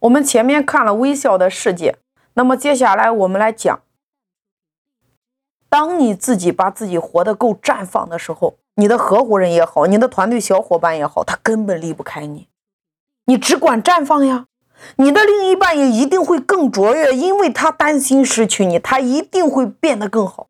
[0.00, 1.98] 我们前面看了微笑的世界，
[2.34, 3.82] 那么接下来我们来讲，
[5.68, 12.48] 当你自己把自己活得够绽放的时候，你的合伙人也好，你的团队小伙伴也好，他根本离不开你，
[13.26, 14.46] 你只管绽放呀。
[14.96, 20.48] 你的另一半也一定会更卓越，因为他担心失去你，他一定会变得更好。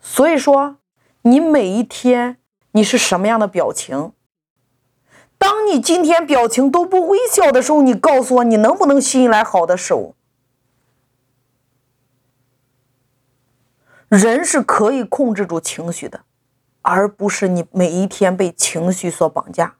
[0.00, 0.76] 所以说，
[1.22, 2.36] 你每一天
[2.70, 4.12] 你是什么样的表情？
[5.50, 10.14] 当你今天表情都不微笑的时候，你告诉我，你能不能吸引来好的事物？
[14.08, 16.20] 人是可以控制住情绪的，
[16.82, 19.74] 而不是你每一天被情绪所绑架。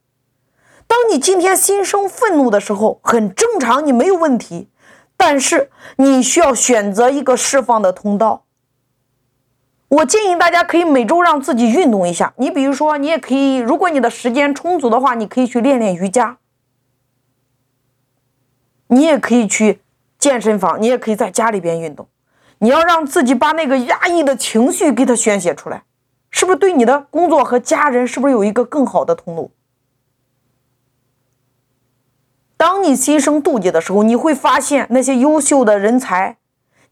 [0.88, 4.69] 当你今天心生愤怒的时候，很正常，你没有问题，
[5.16, 8.45] 但是你需要选择一个释放的通道。
[9.90, 12.32] 我建议大家可以每周让自己运动一下。
[12.36, 16.38] 你比如说，你也可以，如果你的时间充足的话，你可以去练练瑜伽。
[18.86, 19.80] 你也可以去
[20.16, 22.08] 健身房，你也可以在家里边运动。
[22.58, 25.82] 你要让自己把那个压抑的情绪给它宣泄出来，
[26.30, 29.50] 是不是对你的工作和家人是不是有一个更好的通路？
[32.56, 36.36] 当你心生妒忌的时候，你会发现那些优秀的人才。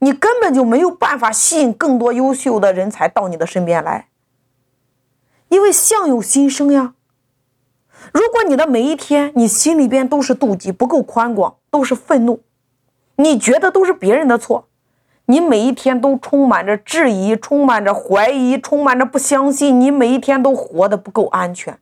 [0.00, 4.08] 你根本就没有办法吸引更多优秀的人才到你的身边来，
[5.48, 6.94] 因为相由心生呀。
[8.12, 12.40] 如果你的每一天你心里边都是妒忌，不够宽广，都是愤怒，
[13.16, 14.68] 你觉得都是别人的错，
[15.27, 21.77] 你每一天都充满着质疑，充满着怀疑，充满着不相信，你每一天都活得不够安全，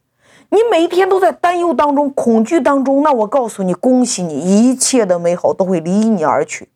[0.48, 6.70] 你每一天都在担忧当中、恐惧当中，那我告诉你，恭喜你，一切的美好都会离你而去。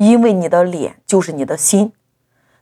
[0.00, 1.92] 因为你的脸就是你的心，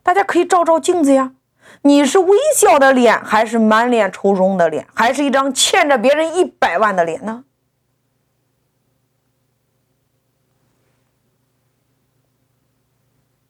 [0.03, 1.35] 大家可以照照镜子呀。
[1.83, 7.45] 你是微笑的脸，还是满脸愁容的脸，还是一张欠着别人一百万的脸呢？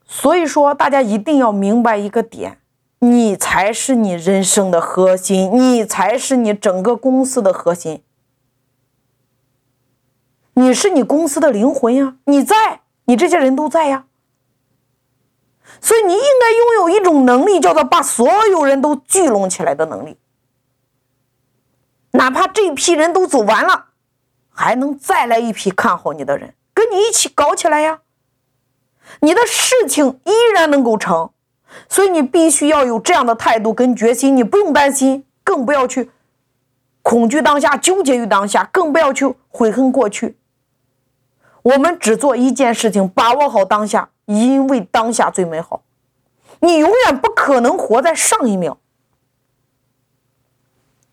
[0.05, 2.59] 所以说，大家一定要明白一个点：
[2.99, 8.03] 你才是你人生的核心，你才是你整个公司的核心，
[10.53, 12.17] 你是你公司的灵魂呀！
[12.25, 12.83] 你在。
[13.09, 14.05] 你这些人都在呀，
[15.81, 20.19] 所以你应该拥有一种能力，叫做把所有人都聚拢起来的能力。
[22.11, 23.87] 哪怕这批人都走完了，
[24.51, 28.01] 还能再来一批看好你的人，跟你一起搞起来呀。
[29.21, 31.31] 你的事情依然能够成，
[31.89, 34.37] 所以你必须要有这样的态度跟决心。
[34.37, 36.11] 你不用担心，更不要去
[37.01, 40.37] 恐惧当下，纠结于当下，更不要去悔恨过去。
[41.63, 45.83] 我们只做一件事情，把握好当下，因为当下最美好。
[46.61, 48.79] 你永远不可能活在上一秒，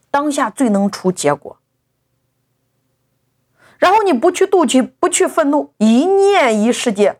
[0.10, 1.58] 当下最能出结果。
[3.78, 7.20] 然后你不去妒忌，不去愤怒，一念一世界。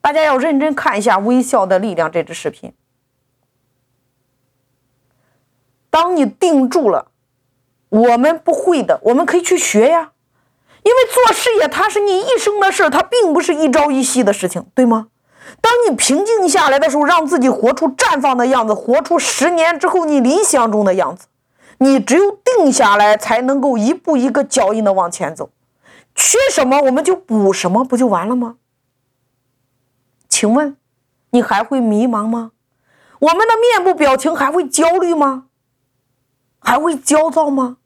[0.00, 2.72] 大家要认真看一下《微笑的力量》这支视频。
[5.88, 7.10] 当你定住了，
[7.88, 10.12] 我们不会的，我们可以去学呀。
[10.90, 15.06] 因为做事业，它是你一生的事它并不是一朝一夕的事情，对吗？
[15.60, 21.28] 当你平静下来的时候，让自己活出绽放的样子，活出十年之后你理想中的样子。
[21.78, 25.50] 你只有定下来，才能够一步一个脚印的往前走。
[26.16, 28.56] 缺什么我们就补什么，不就完了吗？
[30.28, 30.76] 请问，
[31.30, 32.50] 你还会迷茫吗？
[33.20, 35.44] 我们的面部表情还会焦虑吗？
[36.58, 37.76] 还会焦躁吗？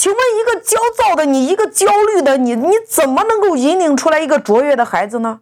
[0.00, 5.40] 请问一个焦躁的你，一个焦虑的你，你怎么能够引领出来一个卓越的孩子呢？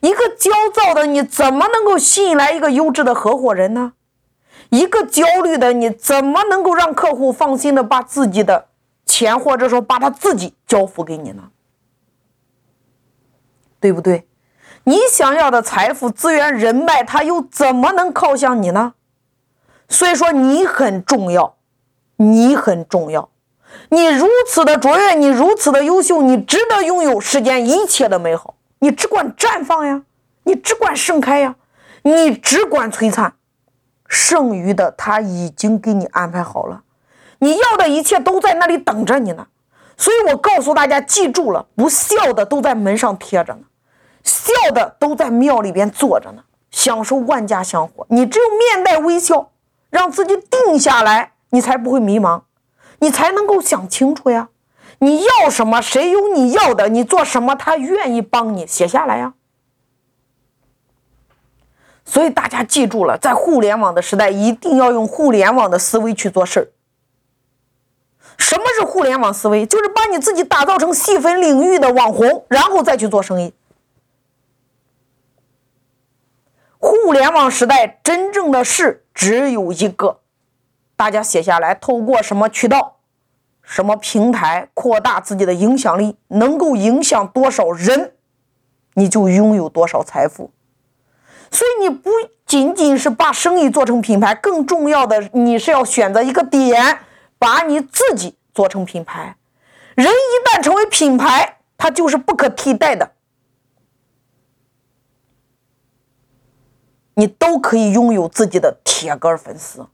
[0.00, 3.92] 一个焦躁的你，怎么能够吸引来一个优质的合伙人呢？
[4.70, 8.68] 一个焦虑的你，怎么能够让客户放心的把自己的
[9.04, 11.50] 钱，或者说把他自己交付给你呢？
[13.78, 14.26] 对不对？
[14.84, 18.94] 你想要的财富、资源、人脉，他又怎么能靠向你呢？
[19.90, 21.56] 所以说，你很重要，
[22.16, 23.28] 你很重要。
[23.88, 28.54] 你如此的卓越，你如此的优秀，你值得拥有世间一切的美好。
[28.80, 30.02] 你只管绽放呀，
[30.44, 31.54] 你只管盛开呀，
[32.02, 33.34] 你只管璀璨，
[34.08, 36.82] 剩余的他已经给你安排好了。
[37.38, 39.46] 你要的一切都在那里等着你呢。
[39.96, 43.60] 所以我告诉大家，记住了，不笑的都在门上贴着呢，
[44.22, 48.06] 笑的都在庙里边坐着呢，享受万家香火。
[48.10, 49.52] 你只有面带微笑，
[49.90, 52.42] 让自己定下来，你才不会迷茫。
[52.98, 54.48] 你才能够想清楚呀！
[54.98, 55.80] 你要什么？
[55.82, 56.88] 谁有你要的？
[56.88, 57.54] 你做什么？
[57.54, 59.34] 他愿意帮你写下来呀。
[62.04, 66.72] 所以大家记住了，在互联网的时代，一定要用互联网的思维去做事。
[68.38, 69.66] 什么是互联网思维？
[69.66, 73.52] 就是把你自己打造成细分领域的网红，然后再去做生意。
[76.78, 80.20] 互联网时代真正的事只有一个，
[80.96, 82.96] 大家写下来，透过什么渠道、
[83.62, 88.14] 什么平台扩大自己的影响力，能够影响多少人，
[88.94, 90.50] 你就拥有多少财富。
[91.50, 92.10] 所以你不
[92.44, 97.00] 仅仅是把生意做成品牌，更重要的你是要选择一个点，
[97.38, 99.36] 把你自己做成品牌。
[99.94, 103.12] 人一旦成为品牌，他就是不可替代的。
[107.14, 109.86] 你都可以拥有自己的铁杆粉丝。